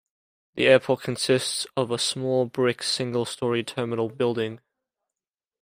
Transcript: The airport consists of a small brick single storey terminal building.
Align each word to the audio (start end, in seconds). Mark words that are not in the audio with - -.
The 0.55 0.65
airport 0.65 1.03
consists 1.03 1.67
of 1.77 1.91
a 1.91 1.99
small 1.99 2.47
brick 2.47 2.81
single 2.81 3.23
storey 3.23 3.63
terminal 3.63 4.09
building. 4.09 4.59